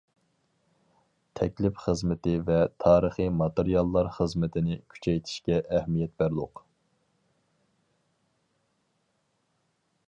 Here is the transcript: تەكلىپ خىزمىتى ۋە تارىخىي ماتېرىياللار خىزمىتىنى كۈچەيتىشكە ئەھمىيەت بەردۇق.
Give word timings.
تەكلىپ 1.39 1.81
خىزمىتى 1.83 2.33
ۋە 2.47 2.57
تارىخىي 2.85 3.29
ماتېرىياللار 3.41 4.09
خىزمىتىنى 4.17 4.79
كۈچەيتىشكە 4.95 5.61
ئەھمىيەت 5.61 6.17
بەردۇق. 6.23 6.65